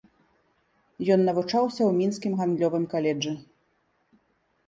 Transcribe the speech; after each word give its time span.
Ён 1.15 1.19
навучаўся 1.25 1.77
ў 1.85 1.91
мінскім 1.99 2.33
гандлёвым 2.39 2.83
каледжы. 2.93 3.35